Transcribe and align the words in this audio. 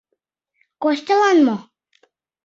Костялан 0.81 1.37
мо?.. 1.45 1.57